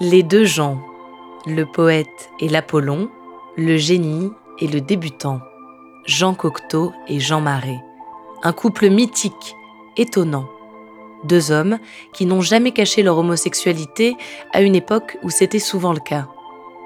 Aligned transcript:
Les 0.00 0.22
deux 0.22 0.46
gens, 0.46 0.78
le 1.46 1.66
poète 1.66 2.30
et 2.40 2.48
l'Apollon, 2.48 3.10
le 3.58 3.76
génie 3.76 4.30
et 4.58 4.66
le 4.66 4.80
débutant, 4.80 5.40
Jean 6.06 6.32
Cocteau 6.32 6.92
et 7.08 7.20
Jean 7.20 7.42
Marais. 7.42 7.84
Un 8.42 8.52
couple 8.52 8.88
mythique, 8.88 9.54
étonnant. 9.98 10.48
Deux 11.24 11.52
hommes 11.52 11.78
qui 12.14 12.24
n'ont 12.24 12.40
jamais 12.40 12.72
caché 12.72 13.02
leur 13.02 13.18
homosexualité 13.18 14.16
à 14.54 14.62
une 14.62 14.74
époque 14.74 15.18
où 15.22 15.28
c'était 15.28 15.58
souvent 15.58 15.92
le 15.92 16.00
cas. 16.00 16.26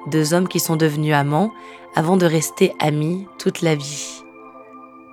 Deux 0.08 0.34
hommes 0.34 0.48
qui 0.48 0.58
sont 0.58 0.76
devenus 0.76 1.14
amants 1.14 1.52
avant 1.94 2.16
de 2.16 2.26
rester 2.26 2.74
amis 2.80 3.28
toute 3.38 3.62
la 3.62 3.76
vie. 3.76 4.20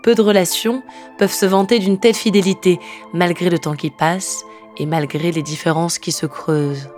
Peu 0.01 0.15
de 0.15 0.21
relations 0.23 0.81
peuvent 1.19 1.31
se 1.31 1.45
vanter 1.45 1.77
d'une 1.77 1.99
telle 1.99 2.15
fidélité 2.15 2.79
malgré 3.13 3.51
le 3.51 3.59
temps 3.59 3.75
qui 3.75 3.91
passe 3.91 4.43
et 4.77 4.87
malgré 4.87 5.31
les 5.31 5.43
différences 5.43 5.99
qui 5.99 6.11
se 6.11 6.25
creusent 6.25 6.89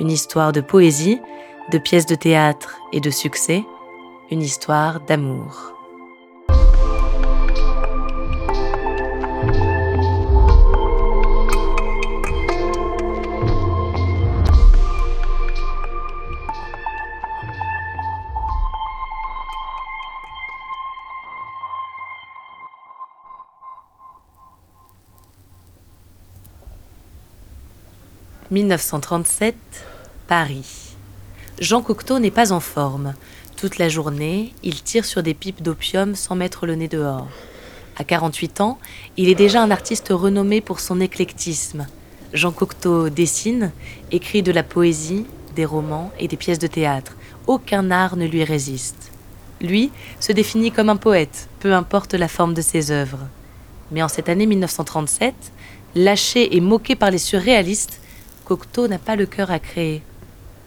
une 0.00 0.10
histoire 0.10 0.52
de 0.52 0.60
poésie, 0.60 1.20
de 1.70 1.78
pièces 1.78 2.06
de 2.06 2.14
théâtre 2.14 2.78
et 2.92 3.00
de 3.00 3.10
succès, 3.10 3.64
une 4.30 4.42
histoire 4.42 5.00
d'amour. 5.00 5.74
«1937, 28.50 29.54
Paris. 30.28 30.94
Jean 31.58 31.80
Cocteau 31.80 32.18
n'est 32.18 32.30
pas 32.30 32.52
en 32.52 32.60
forme. 32.60 33.14
Toute 33.56 33.78
la 33.78 33.88
journée, 33.88 34.52
il 34.62 34.82
tire 34.82 35.06
sur 35.06 35.22
des 35.22 35.32
pipes 35.32 35.62
d'opium 35.62 36.14
sans 36.14 36.36
mettre 36.36 36.66
le 36.66 36.74
nez 36.74 36.86
dehors. 36.86 37.28
À 37.96 38.04
48 38.04 38.60
ans, 38.60 38.78
il 39.16 39.30
est 39.30 39.34
déjà 39.34 39.62
un 39.62 39.70
artiste 39.70 40.08
renommé 40.10 40.60
pour 40.60 40.80
son 40.80 41.00
éclectisme. 41.00 41.86
Jean 42.34 42.52
Cocteau 42.52 43.08
dessine, 43.08 43.72
écrit 44.12 44.42
de 44.42 44.52
la 44.52 44.62
poésie, 44.62 45.24
des 45.56 45.64
romans 45.64 46.12
et 46.18 46.28
des 46.28 46.36
pièces 46.36 46.58
de 46.58 46.66
théâtre. 46.66 47.16
Aucun 47.46 47.90
art 47.90 48.16
ne 48.16 48.26
lui 48.26 48.44
résiste. 48.44 49.10
Lui 49.62 49.90
se 50.20 50.32
définit 50.32 50.72
comme 50.72 50.90
un 50.90 50.96
poète, 50.96 51.48
peu 51.58 51.72
importe 51.72 52.12
la 52.12 52.28
forme 52.28 52.52
de 52.52 52.60
ses 52.60 52.90
œuvres. 52.90 53.26
Mais 53.92 54.02
en 54.02 54.08
cette 54.08 54.28
année 54.28 54.44
1937, 54.44 55.34
lâché 55.94 56.54
et 56.54 56.60
moqué 56.60 56.96
par 56.96 57.10
les 57.10 57.16
surréalistes, 57.16 57.98
Cocteau 58.44 58.88
n'a 58.88 58.98
pas 58.98 59.16
le 59.16 59.24
cœur 59.24 59.50
à 59.50 59.58
créer. 59.58 60.02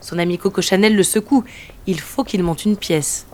Son 0.02 0.18
ami 0.18 0.38
Coco 0.38 0.62
Chanel 0.62 0.96
le 0.96 1.04
secoue. 1.04 1.44
Il 1.88 2.00
faut 2.00 2.24
qu'il 2.24 2.44
monte 2.44 2.66
une 2.66 2.76
pièce. 2.76 3.28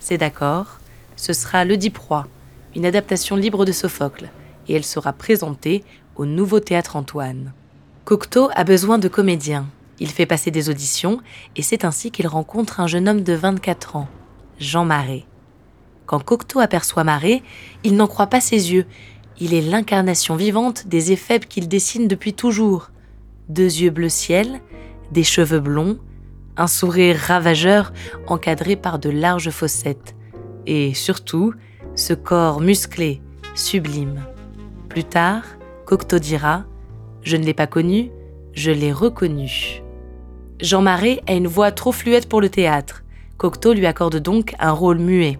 C'est 0.00 0.18
d'accord. 0.18 0.80
Ce 1.16 1.32
sera 1.32 1.64
Le 1.64 1.78
Proie, 1.90 2.26
une 2.74 2.86
adaptation 2.86 3.36
libre 3.36 3.64
de 3.64 3.72
Sophocle, 3.72 4.30
et 4.66 4.74
elle 4.74 4.84
sera 4.84 5.12
présentée 5.12 5.84
au 6.16 6.26
Nouveau 6.26 6.60
Théâtre 6.60 6.96
Antoine. 6.96 7.52
Cocteau 8.04 8.50
a 8.54 8.64
besoin 8.64 8.98
de 8.98 9.08
comédiens. 9.08 9.66
Il 10.00 10.08
fait 10.08 10.26
passer 10.26 10.50
des 10.50 10.70
auditions, 10.70 11.20
et 11.56 11.62
c'est 11.62 11.84
ainsi 11.84 12.10
qu'il 12.10 12.26
rencontre 12.26 12.80
un 12.80 12.86
jeune 12.86 13.08
homme 13.08 13.22
de 13.22 13.32
24 13.32 13.96
ans, 13.96 14.08
Jean 14.58 14.84
Marais. 14.84 15.24
Quand 16.06 16.22
Cocteau 16.22 16.58
aperçoit 16.58 17.04
Marais, 17.04 17.42
il 17.84 17.96
n'en 17.96 18.08
croit 18.08 18.26
pas 18.26 18.40
ses 18.40 18.72
yeux. 18.72 18.86
Il 19.38 19.54
est 19.54 19.62
l'incarnation 19.62 20.36
vivante 20.36 20.86
des 20.86 21.12
éphèbes 21.12 21.44
qu'il 21.44 21.68
dessine 21.68 22.08
depuis 22.08 22.34
toujours. 22.34 22.90
Deux 23.48 23.62
yeux 23.62 23.90
bleu 23.90 24.08
ciel, 24.08 24.60
des 25.12 25.24
cheveux 25.24 25.60
blonds, 25.60 25.98
un 26.56 26.66
sourire 26.66 27.16
ravageur 27.16 27.92
encadré 28.26 28.76
par 28.76 28.98
de 28.98 29.10
larges 29.10 29.50
fossettes, 29.50 30.14
et 30.66 30.94
surtout 30.94 31.52
ce 31.94 32.14
corps 32.14 32.60
musclé, 32.60 33.22
sublime. 33.54 34.24
Plus 34.88 35.04
tard, 35.04 35.42
Cocteau 35.86 36.18
dira 36.18 36.64
Je 37.22 37.36
ne 37.36 37.44
l'ai 37.44 37.54
pas 37.54 37.66
connu, 37.66 38.10
je 38.52 38.70
l'ai 38.70 38.92
reconnu. 38.92 39.82
Jean 40.60 40.82
Marais 40.82 41.20
a 41.26 41.34
une 41.34 41.48
voix 41.48 41.72
trop 41.72 41.92
fluette 41.92 42.28
pour 42.28 42.40
le 42.40 42.48
théâtre. 42.48 43.02
Cocteau 43.36 43.72
lui 43.72 43.86
accorde 43.86 44.16
donc 44.16 44.54
un 44.60 44.70
rôle 44.70 44.98
muet. 44.98 45.38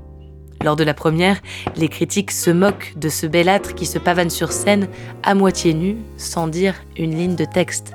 Lors 0.64 0.76
de 0.76 0.84
la 0.84 0.94
première, 0.94 1.41
les 1.76 1.88
critiques 1.88 2.31
se 2.31 2.50
moquent 2.50 2.94
de 2.96 3.08
ce 3.08 3.26
bel 3.26 3.48
âtre 3.48 3.75
qui 3.75 3.86
se 3.86 3.98
pavane 3.98 4.31
sur 4.31 4.50
scène 4.50 4.88
à 5.22 5.34
moitié 5.34 5.75
nu, 5.75 5.96
sans 6.16 6.48
dire 6.48 6.75
une 6.96 7.16
ligne 7.16 7.36
de 7.36 7.44
texte. 7.44 7.92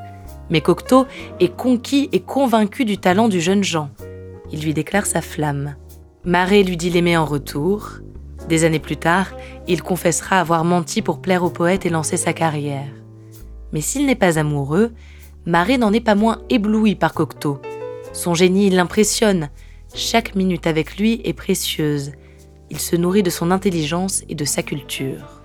Mais 0.49 0.61
Cocteau 0.61 1.05
est 1.39 1.55
conquis 1.55 2.09
et 2.11 2.19
convaincu 2.19 2.85
du 2.85 2.97
talent 2.97 3.27
du 3.27 3.39
jeune 3.39 3.63
Jean. 3.63 3.89
Il 4.51 4.61
lui 4.63 4.73
déclare 4.73 5.05
sa 5.05 5.21
flamme. 5.21 5.75
Marais 6.23 6.63
lui 6.63 6.77
dit 6.77 6.89
l'aimer 6.89 7.17
en 7.17 7.25
retour. 7.25 7.91
Des 8.47 8.63
années 8.63 8.79
plus 8.79 8.97
tard, 8.97 9.31
il 9.67 9.83
confessera 9.83 10.39
avoir 10.39 10.63
menti 10.65 11.01
pour 11.01 11.21
plaire 11.21 11.43
au 11.43 11.49
poète 11.49 11.85
et 11.85 11.89
lancer 11.89 12.17
sa 12.17 12.33
carrière. 12.33 12.89
Mais 13.71 13.81
s'il 13.81 14.05
n'est 14.05 14.15
pas 14.15 14.39
amoureux, 14.39 14.91
Marais 15.45 15.77
n'en 15.77 15.93
est 15.93 15.99
pas 15.99 16.15
moins 16.15 16.41
ébloui 16.49 16.95
par 16.95 17.13
Cocteau. 17.13 17.61
Son 18.11 18.33
génie 18.33 18.69
l'impressionne. 18.69 19.49
Chaque 19.93 20.35
minute 20.35 20.67
avec 20.67 20.97
lui 20.97 21.21
est 21.23 21.33
précieuse. 21.33 22.11
Il 22.69 22.79
se 22.79 22.95
nourrit 22.95 23.23
de 23.23 23.29
son 23.29 23.51
intelligence 23.51 24.23
et 24.29 24.35
de 24.35 24.45
sa 24.45 24.63
culture. 24.63 25.38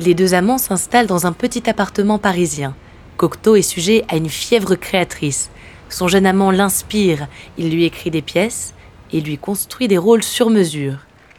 Les 0.00 0.14
deux 0.14 0.34
amants 0.34 0.58
s'installent 0.58 1.06
dans 1.06 1.26
un 1.26 1.32
petit 1.32 1.70
appartement 1.70 2.18
parisien. 2.18 2.74
Cocteau 3.16 3.54
est 3.54 3.62
sujet 3.62 4.04
à 4.08 4.16
une 4.16 4.28
fièvre 4.28 4.74
créatrice. 4.74 5.50
Son 5.88 6.08
jeune 6.08 6.26
amant 6.26 6.50
l'inspire, 6.50 7.28
il 7.58 7.70
lui 7.70 7.84
écrit 7.84 8.10
des 8.10 8.22
pièces 8.22 8.74
et 9.12 9.20
lui 9.20 9.38
construit 9.38 9.86
des 9.86 9.98
rôles 9.98 10.24
sur 10.24 10.50
mesure. 10.50 10.98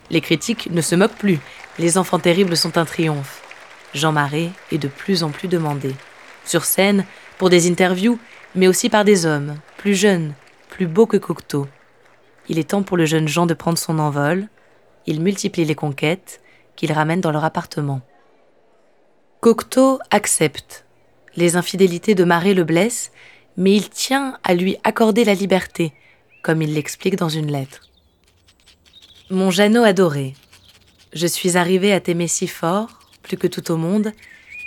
Les 0.09 0.21
critiques 0.21 0.69
ne 0.71 0.79
se 0.79 0.95
moquent 0.95 1.18
plus, 1.18 1.39
les 1.79 1.97
enfants 1.97 2.19
terribles 2.19 2.56
sont 2.56 2.77
un 2.77 2.85
triomphe. 2.85 3.41
Jean 3.94 4.13
Marais 4.13 4.51
est 4.71 4.77
de 4.77 4.88
plus 4.88 5.24
en 5.24 5.31
plus 5.31 5.50
demandé. 5.50 5.94
Sur 6.45 6.63
scène, 6.63 7.03
pour 7.38 7.50
des 7.50 7.69
interviews, 7.69 8.19
mais 8.56 8.69
aussi 8.69 8.89
par 8.89 9.03
des 9.03 9.25
hommes, 9.25 9.56
plus 9.77 9.95
jeunes, 9.95 10.33
plus 10.69 10.88
beaux 10.88 11.07
que 11.07 11.18
Cocteau. 11.18 11.68
Il 12.47 12.57
est 12.57 12.69
temps 12.69 12.83
pour 12.83 12.95
le 12.95 13.06
jeune 13.06 13.27
Jean 13.27 13.47
de 13.47 13.53
prendre 13.53 13.77
son 13.77 14.00
envol. 14.00 14.47
Il 15.07 15.21
multiplie 15.21 15.65
les 15.65 15.75
conquêtes 15.75 16.39
qu'il 16.77 16.94
ramène 16.94 17.19
dans 17.19 17.31
leur 17.31 17.44
appartement. 17.44 18.01
Cocteau 19.45 20.00
accepte. 20.09 20.86
Les 21.36 21.56
infidélités 21.56 22.15
de 22.15 22.24
Marais 22.24 22.56
le 22.56 22.63
blessent, 22.63 23.12
mais 23.57 23.75
il 23.75 23.92
tient 23.92 24.39
à 24.44 24.56
lui 24.56 24.75
accorder 24.83 25.24
la 25.24 25.36
liberté, 25.36 25.94
comme 26.42 26.63
il 26.63 26.74
l'explique 26.74 27.15
dans 27.15 27.30
une 27.30 27.51
lettre. 27.51 27.81
Mon 29.30 29.51
Jeannot 29.51 29.83
adoré, 29.83 30.33
je 31.13 31.27
suis 31.27 31.57
arrivé 31.57 31.94
à 31.94 32.00
t'aimer 32.00 32.27
si 32.27 32.47
fort, 32.47 32.89
plus 33.21 33.38
que 33.38 33.45
tout 33.45 33.69
au 33.69 33.77
monde, 33.77 34.13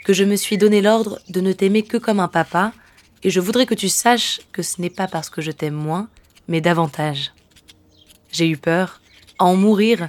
que 0.05 0.13
je 0.13 0.23
me 0.23 0.37
suis 0.37 0.59
donné 0.59 0.81
l'ordre 0.81 1.19
de 1.29 1.41
ne 1.41 1.53
t'aimer 1.53 1.83
que 1.83 1.97
comme 1.97 2.21
un 2.21 2.29
papa, 2.29 2.73
et 3.25 3.31
je 3.31 3.41
voudrais 3.41 3.67
que 3.67 3.75
tu 3.75 3.89
saches 3.89 4.43
que 4.53 4.63
ce 4.63 4.81
n'est 4.81 4.91
pas 4.91 5.09
parce 5.09 5.29
que 5.29 5.43
je 5.43 5.51
t'aime 5.51 5.75
moins, 5.75 6.09
mais 6.47 6.61
davantage. 6.61 7.33
J'ai 8.31 8.49
eu 8.49 8.57
peur, 8.57 9.01
à 9.41 9.47
en 9.47 9.57
mourir, 9.57 10.07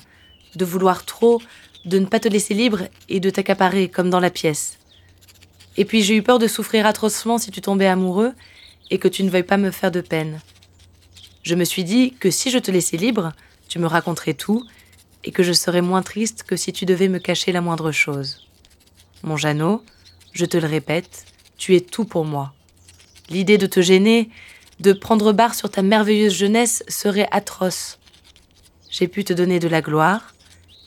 de 0.55 0.63
vouloir 0.63 1.05
trop, 1.05 1.41
de 1.89 1.99
ne 1.99 2.05
pas 2.05 2.19
te 2.19 2.27
laisser 2.27 2.53
libre 2.53 2.83
et 3.09 3.19
de 3.19 3.29
t'accaparer 3.29 3.89
comme 3.89 4.09
dans 4.09 4.19
la 4.19 4.29
pièce. 4.29 4.77
Et 5.75 5.85
puis 5.85 6.03
j'ai 6.03 6.15
eu 6.15 6.23
peur 6.23 6.39
de 6.39 6.47
souffrir 6.47 6.85
atrocement 6.85 7.37
si 7.37 7.51
tu 7.51 7.61
tombais 7.61 7.87
amoureux 7.87 8.33
et 8.89 8.99
que 8.99 9.07
tu 9.07 9.23
ne 9.23 9.29
veuilles 9.29 9.43
pas 9.43 9.57
me 9.57 9.71
faire 9.71 9.91
de 9.91 10.01
peine. 10.01 10.39
Je 11.43 11.55
me 11.55 11.65
suis 11.65 11.83
dit 11.83 12.13
que 12.19 12.31
si 12.31 12.51
je 12.51 12.59
te 12.59 12.71
laissais 12.71 12.97
libre, 12.97 13.33
tu 13.67 13.79
me 13.79 13.87
raconterais 13.87 14.33
tout 14.33 14.65
et 15.23 15.31
que 15.31 15.43
je 15.43 15.53
serais 15.53 15.81
moins 15.81 16.01
triste 16.01 16.43
que 16.43 16.55
si 16.55 16.71
tu 16.71 16.85
devais 16.85 17.07
me 17.07 17.19
cacher 17.19 17.51
la 17.51 17.61
moindre 17.61 17.91
chose. 17.91 18.47
Mon 19.23 19.35
Jeannot, 19.35 19.83
je 20.33 20.45
te 20.45 20.57
le 20.57 20.67
répète, 20.67 21.25
tu 21.57 21.75
es 21.75 21.81
tout 21.81 22.05
pour 22.05 22.25
moi. 22.25 22.53
L'idée 23.29 23.57
de 23.57 23.67
te 23.67 23.81
gêner, 23.81 24.29
de 24.79 24.93
prendre 24.93 25.33
barre 25.33 25.55
sur 25.55 25.69
ta 25.69 25.81
merveilleuse 25.81 26.33
jeunesse 26.33 26.83
serait 26.87 27.27
atroce. 27.31 27.99
J'ai 28.89 29.07
pu 29.07 29.23
te 29.23 29.33
donner 29.33 29.59
de 29.59 29.67
la 29.67 29.81
gloire, 29.81 30.33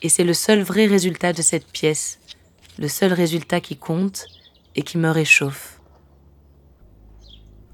et 0.03 0.09
c'est 0.09 0.25
le 0.25 0.35
seul 0.35 0.63
vrai 0.63 0.87
résultat 0.87 1.33
de 1.33 1.43
cette 1.43 1.67
pièce, 1.67 2.19
le 2.79 2.89
seul 2.89 3.13
résultat 3.13 3.61
qui 3.61 3.77
compte 3.77 4.27
et 4.75 4.83
qui 4.83 4.99
me 4.99 5.11
réchauffe. 5.11 5.81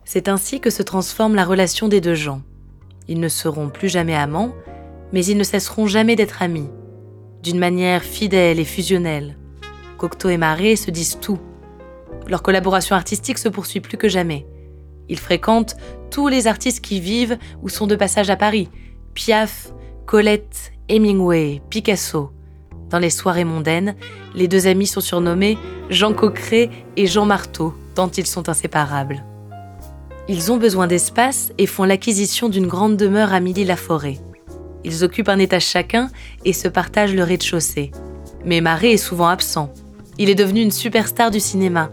C'est 0.05 0.29
ainsi 0.29 0.61
que 0.61 0.71
se 0.71 0.83
transforme 0.83 1.35
la 1.35 1.45
relation 1.45 1.89
des 1.89 2.01
deux 2.01 2.15
gens. 2.15 2.43
Ils 3.09 3.21
ne 3.21 3.29
seront 3.29 3.71
plus 3.71 3.89
jamais 3.89 4.15
amants, 4.15 4.55
mais 5.13 5.25
ils 5.25 5.37
ne 5.37 5.45
cesseront 5.45 5.87
jamais 5.87 6.17
d'être 6.17 6.43
amis, 6.43 6.69
d'une 7.43 7.59
manière 7.59 8.03
fidèle 8.03 8.61
et 8.61 8.65
fusionnelle. 8.65 9.37
Cocteau 9.97 10.29
et 10.29 10.37
Marais 10.37 10.77
se 10.77 10.91
disent 10.91 11.19
tout. 11.21 11.39
Leur 12.27 12.43
collaboration 12.43 12.95
artistique 12.95 13.39
se 13.39 13.49
poursuit 13.49 13.81
plus 13.81 13.97
que 13.97 14.09
jamais. 14.09 14.47
Ils 15.09 15.19
fréquentent 15.19 15.77
tous 16.11 16.29
les 16.29 16.47
artistes 16.47 16.85
qui 16.85 17.01
vivent 17.01 17.39
ou 17.63 17.71
sont 17.71 17.87
de 17.87 17.97
passage 17.97 18.29
à 18.29 18.37
Paris. 18.37 18.69
Piaf, 19.15 19.73
Colette, 20.05 20.73
Hemingway, 20.89 21.61
Picasso. 21.69 22.31
Dans 22.89 22.99
les 22.99 23.11
soirées 23.11 23.45
mondaines, 23.45 23.95
les 24.35 24.49
deux 24.49 24.67
amis 24.67 24.87
sont 24.87 25.03
surnommés 25.03 25.59
Jean 25.91 26.15
Coqueret 26.15 26.71
et 26.97 27.07
Jean 27.07 27.27
Marteau, 27.27 27.75
tant 27.95 28.11
ils 28.11 28.27
sont 28.27 28.49
inséparables. 28.49 29.23
Ils 30.29 30.51
ont 30.51 30.57
besoin 30.57 30.87
d'espace 30.87 31.53
et 31.59 31.67
font 31.67 31.85
l'acquisition 31.85 32.49
d'une 32.49 32.67
grande 32.67 32.97
demeure 32.97 33.35
à 33.35 33.41
Milly-la-Forêt. 33.41 34.19
Ils 34.85 35.05
occupent 35.05 35.29
un 35.29 35.39
étage 35.39 35.67
chacun 35.67 36.11
et 36.45 36.53
se 36.53 36.69
partagent 36.69 37.15
le 37.15 37.23
rez-de-chaussée. 37.23 37.91
Mais 38.45 38.61
Marais 38.61 38.93
est 38.93 38.97
souvent 38.97 39.29
absent. 39.29 39.73
Il 40.17 40.31
est 40.31 40.35
devenu 40.35 40.63
une 40.63 40.71
superstar 40.71 41.31
du 41.31 41.41
cinéma. 41.41 41.91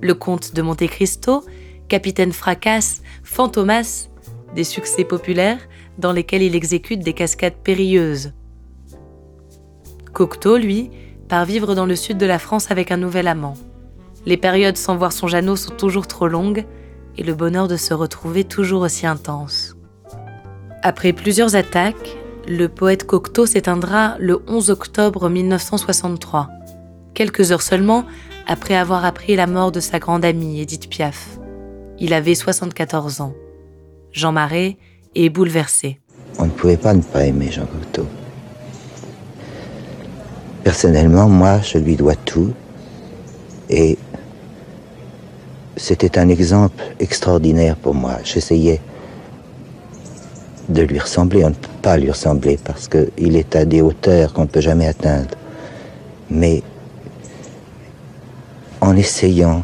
Le 0.00 0.14
comte 0.14 0.54
de 0.54 0.62
Monte 0.62 0.86
Cristo, 0.86 1.44
Capitaine 1.88 2.32
Fracasse, 2.32 3.02
Fantomas, 3.24 4.08
des 4.54 4.64
succès 4.64 5.04
populaires 5.04 5.60
dans 5.98 6.12
lesquels 6.12 6.42
il 6.42 6.54
exécute 6.54 7.00
des 7.00 7.12
cascades 7.12 7.56
périlleuses. 7.62 8.32
Cocteau, 10.12 10.56
lui, 10.56 10.90
part 11.28 11.44
vivre 11.44 11.74
dans 11.74 11.86
le 11.86 11.96
sud 11.96 12.18
de 12.18 12.26
la 12.26 12.38
France 12.38 12.70
avec 12.70 12.90
un 12.90 12.96
nouvel 12.96 13.28
amant. 13.28 13.54
Les 14.24 14.36
périodes 14.36 14.76
sans 14.76 14.96
voir 14.96 15.12
son 15.12 15.28
Jeannot 15.28 15.56
sont 15.56 15.74
toujours 15.74 16.06
trop 16.06 16.28
longues 16.28 16.64
et 17.16 17.22
le 17.22 17.34
bonheur 17.34 17.68
de 17.68 17.76
se 17.76 17.94
retrouver 17.94 18.44
toujours 18.44 18.82
aussi 18.82 19.06
intense. 19.06 19.76
Après 20.82 21.12
plusieurs 21.12 21.56
attaques, 21.56 22.16
le 22.48 22.68
poète 22.68 23.06
Cocteau 23.06 23.46
s'éteindra 23.46 24.16
le 24.18 24.40
11 24.46 24.70
octobre 24.70 25.28
1963, 25.28 26.48
quelques 27.14 27.50
heures 27.50 27.62
seulement 27.62 28.04
après 28.46 28.76
avoir 28.76 29.04
appris 29.04 29.34
la 29.34 29.46
mort 29.46 29.72
de 29.72 29.80
sa 29.80 29.98
grande 29.98 30.24
amie 30.24 30.60
Edith 30.60 30.88
Piaf. 30.88 31.38
Il 31.98 32.12
avait 32.12 32.34
74 32.34 33.20
ans. 33.20 33.34
Jean 34.12 34.32
Marais 34.32 34.76
bouleversé. 35.30 35.98
On 36.38 36.44
ne 36.44 36.50
pouvait 36.50 36.76
pas 36.76 36.94
ne 36.94 37.02
pas 37.02 37.24
aimer 37.24 37.50
Jean 37.50 37.66
Cocteau. 37.66 38.06
Personnellement, 40.62 41.28
moi, 41.28 41.60
je 41.60 41.78
lui 41.78 41.96
dois 41.96 42.16
tout. 42.16 42.52
Et 43.70 43.96
c'était 45.76 46.18
un 46.18 46.28
exemple 46.28 46.82
extraordinaire 47.00 47.76
pour 47.76 47.94
moi. 47.94 48.18
J'essayais 48.24 48.80
de 50.68 50.82
lui 50.82 50.98
ressembler. 50.98 51.44
On 51.44 51.50
ne 51.50 51.54
peut 51.54 51.68
pas 51.82 51.96
lui 51.96 52.10
ressembler 52.10 52.58
parce 52.62 52.88
qu'il 52.88 53.36
est 53.36 53.56
à 53.56 53.64
des 53.64 53.80
hauteurs 53.80 54.32
qu'on 54.32 54.42
ne 54.42 54.48
peut 54.48 54.60
jamais 54.60 54.86
atteindre. 54.86 55.30
Mais 56.30 56.62
en 58.80 58.96
essayant 58.96 59.62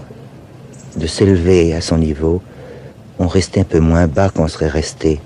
de 0.96 1.06
s'élever 1.06 1.74
à 1.74 1.80
son 1.80 1.98
niveau, 1.98 2.40
on 3.18 3.26
restait 3.26 3.60
un 3.60 3.64
peu 3.64 3.80
moins 3.80 4.06
bas 4.06 4.30
qu'on 4.30 4.48
serait 4.48 4.68
resté. 4.68 5.20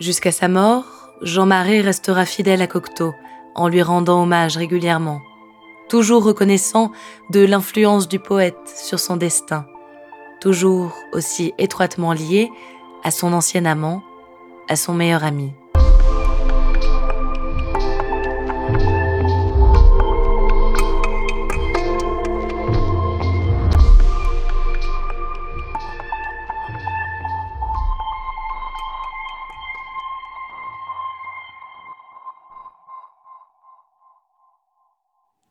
Jusqu'à 0.00 0.32
sa 0.32 0.48
mort, 0.48 0.84
Jean 1.22 1.46
Marais 1.46 1.80
restera 1.80 2.24
fidèle 2.24 2.62
à 2.62 2.66
Cocteau, 2.66 3.12
en 3.54 3.68
lui 3.68 3.82
rendant 3.82 4.22
hommage 4.22 4.56
régulièrement, 4.56 5.20
toujours 5.88 6.24
reconnaissant 6.24 6.90
de 7.30 7.44
l'influence 7.44 8.08
du 8.08 8.18
poète 8.18 8.56
sur 8.66 8.98
son 8.98 9.16
destin, 9.16 9.66
toujours 10.40 10.92
aussi 11.12 11.54
étroitement 11.58 12.12
lié 12.12 12.50
à 13.04 13.12
son 13.12 13.32
ancien 13.32 13.64
amant, 13.64 14.02
à 14.68 14.74
son 14.74 14.94
meilleur 14.94 15.22
ami. 15.22 15.52